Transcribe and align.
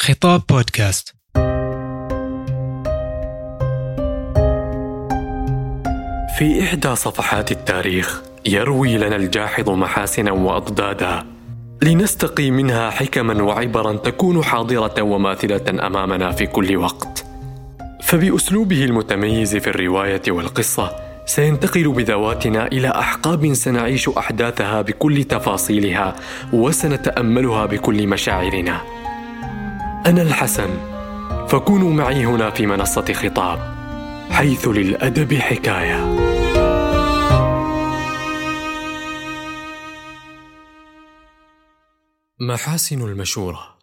خطاب 0.00 0.42
بودكاست. 0.48 1.14
في 6.38 6.62
إحدى 6.62 6.96
صفحات 6.96 7.52
التاريخ 7.52 8.22
يروي 8.46 8.98
لنا 8.98 9.16
الجاحظ 9.16 9.70
محاسنا 9.70 10.32
وأضدادا 10.32 11.26
لنستقي 11.82 12.50
منها 12.50 12.90
حكما 12.90 13.42
وعبرا 13.42 13.92
تكون 13.92 14.44
حاضرة 14.44 15.02
وماثلة 15.02 15.86
أمامنا 15.86 16.32
في 16.32 16.46
كل 16.46 16.76
وقت. 16.76 17.24
فبأسلوبه 18.02 18.84
المتميز 18.84 19.56
في 19.56 19.70
الرواية 19.70 20.22
والقصة 20.28 20.96
سينتقل 21.26 21.88
بذواتنا 21.88 22.66
إلى 22.66 22.88
أحقاب 22.88 23.54
سنعيش 23.54 24.08
أحداثها 24.08 24.82
بكل 24.82 25.24
تفاصيلها 25.24 26.16
وسنتأملها 26.52 27.66
بكل 27.66 28.06
مشاعرنا. 28.06 28.80
أنا 30.08 30.22
الحسن. 30.22 30.68
فكونوا 31.48 31.92
معي 31.92 32.26
هنا 32.26 32.50
في 32.50 32.66
منصة 32.66 33.12
خطاب 33.12 33.58
حيث 34.30 34.68
للأدب 34.68 35.34
حكاية. 35.34 36.16
محاسن 42.40 43.02
المشورة. 43.02 43.77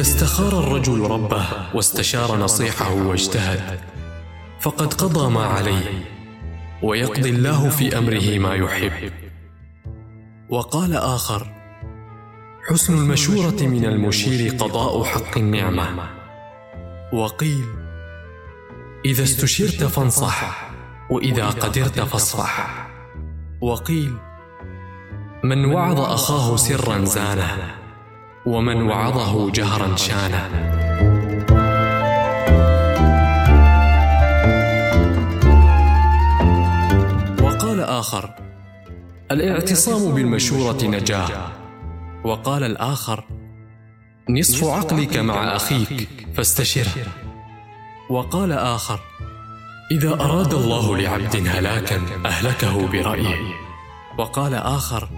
إذا 0.00 0.08
استخار 0.08 0.58
الرجل 0.58 1.00
ربه 1.00 1.46
واستشار 1.74 2.36
نصيحه 2.36 2.94
واجتهد 2.94 3.80
فقد 4.60 4.94
قضى 4.94 5.30
ما 5.30 5.44
عليه 5.44 6.04
ويقضي 6.82 7.30
الله 7.30 7.68
في 7.68 7.98
أمره 7.98 8.38
ما 8.38 8.54
يحب. 8.54 9.12
وقال 10.48 10.96
آخر 10.96 11.52
حسن 12.68 12.94
المشورة 12.94 13.62
من 13.62 13.84
المشير 13.84 14.54
قضاء 14.54 15.04
حق 15.04 15.38
النعمة. 15.38 16.10
وقيل 17.12 17.64
إذا 19.04 19.22
استشرت 19.22 19.84
فانصح 19.84 20.70
وإذا 21.10 21.46
قدرت 21.46 22.00
فاصفح. 22.00 22.88
وقيل 23.60 24.16
من 25.44 25.64
وعظ 25.64 26.00
أخاه 26.00 26.56
سرا 26.56 27.04
زانه. 27.04 27.79
ومن 28.50 28.82
وعظه 28.82 29.50
جهرا 29.50 29.96
شانه. 29.96 30.44
وقال 37.42 37.80
آخر 37.80 38.34
الإعتصام 39.30 40.14
بالمشورة 40.14 40.78
نجاة. 40.84 41.28
وقال 42.24 42.64
الآخر 42.64 43.24
نصف 44.30 44.64
عقلك 44.64 45.16
مع 45.16 45.56
أخيك 45.56 46.08
فاستشره 46.36 47.06
وقال 48.10 48.52
آخر 48.52 49.00
إذا 49.90 50.12
أراد 50.12 50.54
الله 50.54 50.96
لعبد 50.96 51.36
هلاكا 51.46 52.00
أهلكه 52.26 52.86
برأيه. 52.86 53.36
وقال 54.18 54.54
آخر 54.54 55.08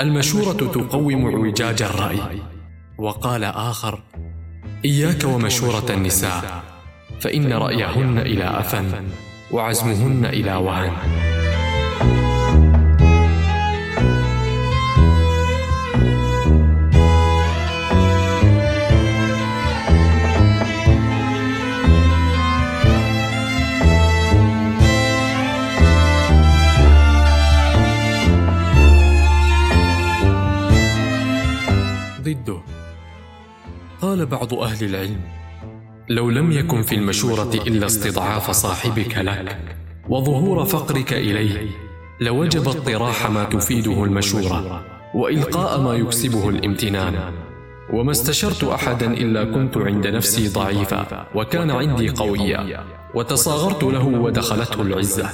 المشورة 0.00 0.52
تقوم 0.52 1.26
اعوجاج 1.26 1.82
الرأي. 1.82 2.18
وقال 2.98 3.44
آخر 3.44 4.02
إياك 4.84 5.24
ومشورة 5.24 5.86
النساء 5.90 6.62
فإن 7.20 7.52
رأيهن 7.52 8.18
إلى 8.18 8.44
أفن 8.44 9.08
وعزمهن 9.50 10.26
إلى 10.26 10.54
وهن. 10.54 10.92
قال 34.02 34.26
بعض 34.26 34.54
أهل 34.54 34.84
العلم 34.84 35.20
لو 36.08 36.30
لم 36.30 36.52
يكن 36.52 36.82
في 36.82 36.94
المشورة 36.94 37.50
إلا 37.54 37.86
استضعاف 37.86 38.50
صاحبك 38.50 39.18
لك 39.18 39.58
وظهور 40.08 40.64
فقرك 40.64 41.12
إليه 41.12 41.68
لوجب 42.20 42.68
اطراح 42.68 43.30
ما 43.30 43.44
تفيده 43.44 44.04
المشورة 44.04 44.84
وإلقاء 45.14 45.80
ما 45.80 45.94
يكسبه 45.94 46.48
الامتنان. 46.48 47.32
وما 47.92 48.10
استشرت 48.10 48.64
أحدا 48.64 49.12
إلا 49.12 49.44
كنت 49.44 49.76
عند 49.76 50.06
نفسي 50.06 50.48
ضعيفا 50.48 51.26
وكان 51.34 51.70
عندي 51.70 52.08
قويا 52.08 52.84
وتصاغرت 53.14 53.82
له 53.82 54.04
ودخلته 54.04 54.82
العزة. 54.82 55.30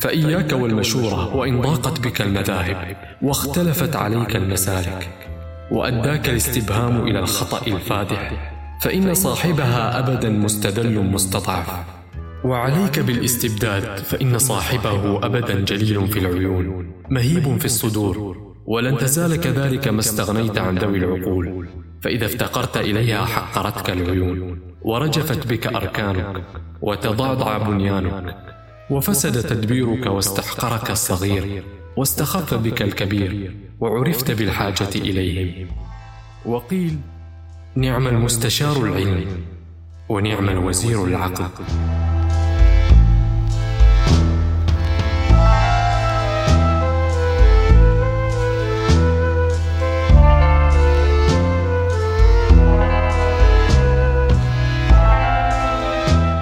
فإياك 0.00 0.52
والمشورة 0.52 1.36
وإن 1.36 1.60
ضاقت 1.60 2.00
بك 2.00 2.20
المذاهب 2.20 2.96
واختلفت 3.22 3.96
عليك 3.96 4.36
المسالك. 4.36 5.35
وأداك 5.70 6.28
الاستبهام 6.28 7.06
إلى 7.06 7.18
الخطأ 7.18 7.66
الفادح. 7.66 8.52
فإن 8.82 9.14
صاحبها 9.14 9.98
أبدا 9.98 10.30
مستدل 10.30 11.00
مستضعف. 11.00 11.70
وعليك 12.44 12.98
بالاستبداد 12.98 13.96
فإن 13.96 14.38
صاحبه 14.38 15.26
أبدا 15.26 15.60
جليل 15.60 16.08
في 16.08 16.18
العيون. 16.18 16.92
مهيب 17.10 17.58
في 17.58 17.64
الصدور. 17.64 18.36
ولن 18.66 18.96
تزال 18.96 19.40
كذلك 19.40 19.88
ما 19.88 20.00
استغنيت 20.00 20.58
عن 20.58 20.78
ذوي 20.78 20.98
العقول. 20.98 21.68
فإذا 22.00 22.26
افتقرت 22.26 22.76
إليها 22.76 23.24
حقرتك 23.24 23.90
العيون. 23.90 24.60
ورجفت 24.82 25.46
بك 25.46 25.66
أركانك. 25.66 26.42
وتضعضع 26.82 27.58
بنيانك. 27.58 28.36
وفسد 28.90 29.42
تدبيرك 29.42 30.06
واستحقرك 30.06 30.90
الصغير. 30.90 31.64
واستخف 31.96 32.54
بك 32.54 32.82
الكبير 32.82 33.56
وعرفت 33.80 34.30
بالحاجة 34.30 34.88
إليه 34.94 35.66
وقيل 36.44 36.98
نعم 37.74 38.08
المستشار 38.08 38.76
العلم 38.84 39.44
ونعم 40.08 40.48
الوزير 40.48 41.04
العقل. 41.04 41.64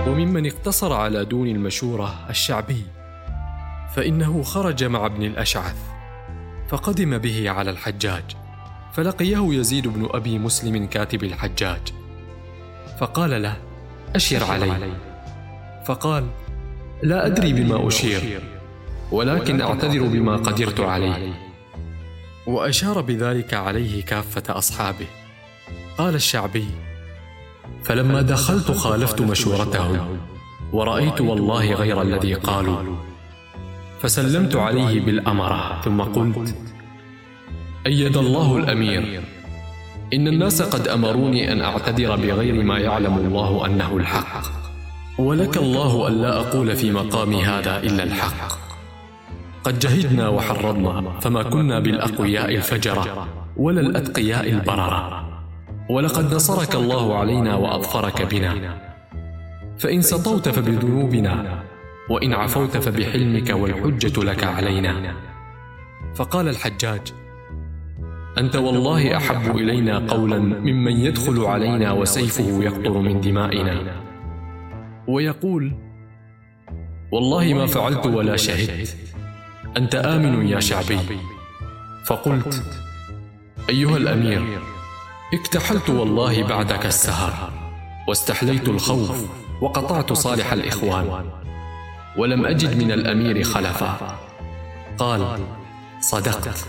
وممن 0.06 0.46
اقتصر 0.46 0.92
على 0.92 1.24
دون 1.24 1.48
المشورة 1.48 2.26
الشعبي. 2.30 2.82
فإنه 3.96 4.42
خرج 4.42 4.84
مع 4.84 5.06
ابن 5.06 5.22
الأشعث 5.22 5.76
فقدم 6.68 7.18
به 7.18 7.50
على 7.50 7.70
الحجاج 7.70 8.24
فلقيه 8.92 9.48
يزيد 9.52 9.88
بن 9.88 10.08
أبي 10.10 10.38
مسلم 10.38 10.86
كاتب 10.86 11.24
الحجاج. 11.24 11.80
فقال 13.00 13.42
له 13.42 13.56
أشر 14.14 14.44
علي. 14.44 14.92
فقال 15.86 16.26
لا 17.02 17.26
أدري 17.26 17.52
بما 17.52 17.88
أشير 17.88 18.40
ولكن 19.12 19.60
أعتذر 19.60 20.02
بما 20.02 20.36
قدرت 20.36 20.80
عليه. 20.80 21.32
وأشار 22.46 23.00
بذلك 23.00 23.54
عليه 23.54 24.04
كافة 24.04 24.58
أصحابه. 24.58 25.06
قال 25.98 26.14
الشعبي 26.14 26.66
فلما 27.84 28.22
دخلت 28.22 28.70
خالفت 28.70 29.20
مشورتهم 29.20 30.18
ورأيت 30.72 31.20
والله 31.20 31.74
غير 31.74 32.02
الذي 32.02 32.34
قالوا. 32.34 33.13
فسلمت 34.04 34.56
عليه 34.56 35.00
بالأمرة 35.00 35.80
ثم 35.84 36.02
قلت 36.02 36.54
أيد 37.86 38.16
الله 38.16 38.56
الأمير. 38.56 39.22
إن 40.14 40.28
الناس 40.28 40.62
قد 40.62 40.88
أمروني 40.88 41.52
أن 41.52 41.60
أعتذر 41.60 42.16
بغير 42.16 42.64
ما 42.64 42.78
يعلم 42.78 43.16
الله 43.18 43.66
أنه 43.66 43.96
الحق. 43.96 44.42
ولك 45.18 45.56
الله 45.56 46.08
ألا 46.08 46.40
أقول 46.40 46.76
في 46.76 46.92
مقامي 46.92 47.44
هذا 47.44 47.78
إلا 47.82 48.02
الحق. 48.02 48.58
قد 49.64 49.78
جهدنا 49.78 50.28
وحرضنا 50.28 51.20
فما 51.20 51.42
كنا 51.42 51.80
بالأقوياء 51.80 52.54
الفجرة 52.54 53.28
ولا 53.56 53.80
الأتقياء 53.80 54.50
البررة. 54.50 55.28
ولقد 55.90 56.34
نصرك 56.34 56.74
الله 56.74 57.18
علينا 57.18 57.54
وأظفرك 57.54 58.22
بنا. 58.22 58.54
فإن 59.78 60.02
سطوت 60.02 60.48
فبذنوبنا 60.48 61.62
وإن 62.10 62.32
عفوت 62.32 62.76
فبحلمك 62.76 63.50
والحجة 63.50 64.22
لك 64.22 64.44
علينا. 64.44 65.14
فقال 66.14 66.48
الحجاج 66.48 67.00
أنت 68.38 68.56
والله 68.56 69.16
أحب 69.16 69.56
إلينا 69.56 69.98
قولا 69.98 70.38
ممن 70.38 70.92
يدخل 70.92 71.44
علينا 71.44 71.92
وسيفه 71.92 72.62
يقطر 72.62 72.98
من 72.98 73.20
دمائنا. 73.20 74.02
ويقول 75.08 75.72
والله 77.12 77.54
ما 77.54 77.66
فعلت 77.66 78.06
ولا 78.06 78.36
شهدت. 78.36 78.96
أنت 79.76 79.94
آمن 79.94 80.48
يا 80.48 80.60
شعبي. 80.60 80.98
فقلت 82.06 82.62
أيها 83.68 83.96
الأمير 83.96 84.58
اكتحلت 85.34 85.90
والله 85.90 86.42
بعدك 86.42 86.86
السهر 86.86 87.52
واستحليت 88.08 88.68
الخوف 88.68 89.30
وقطعت 89.62 90.12
صالح 90.12 90.52
الإخوان. 90.52 91.43
ولم 92.16 92.46
أجد 92.46 92.82
من 92.82 92.92
الأمير 92.92 93.42
خلفا 93.42 94.18
قال 94.98 95.38
صدقت. 96.00 96.66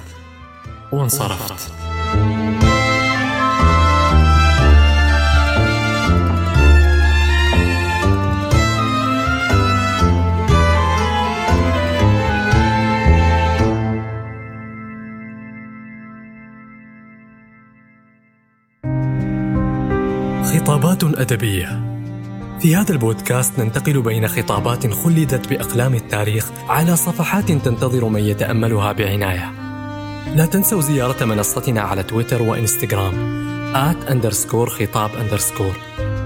وانصرفت. 0.92 1.72
خطابات 20.46 21.04
أدبية. 21.04 21.95
في 22.66 22.76
هذا 22.76 22.92
البودكاست 22.92 23.60
ننتقل 23.60 24.02
بين 24.02 24.28
خطابات 24.28 24.94
خلدت 24.94 25.50
بأقلام 25.50 25.94
التاريخ 25.94 26.52
على 26.70 26.96
صفحات 26.96 27.52
تنتظر 27.52 28.06
من 28.06 28.20
يتأملها 28.20 28.92
بعناية. 28.92 29.52
لا 30.36 30.46
تنسوا 30.46 30.82
زيارة 30.82 31.26
منصتنا 31.26 31.82
على 31.82 32.04
تويتر 32.04 32.42
وإنستغرام 32.42 33.14
آت 33.76 34.06
أندرسكور 34.06 34.70
خطاب 34.70 35.10
أندرسكور 35.16 35.76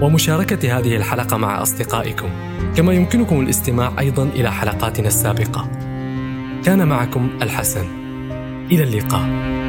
ومشاركة 0.02 0.78
هذه 0.78 0.96
الحلقة 0.96 1.36
مع 1.36 1.62
أصدقائكم 1.62 2.28
كما 2.76 2.92
يمكنكم 2.92 3.40
الاستماع 3.40 3.92
أيضا 3.98 4.24
إلى 4.24 4.52
حلقاتنا 4.52 5.08
السابقة. 5.08 5.70
كان 6.64 6.88
معكم 6.88 7.30
الحسن. 7.42 7.86
إلى 8.70 8.82
اللقاء. 8.82 9.59